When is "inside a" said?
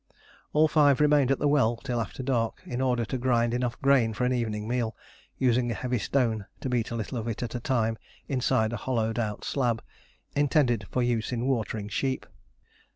8.27-8.77